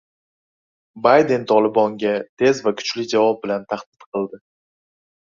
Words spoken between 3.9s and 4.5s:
qildi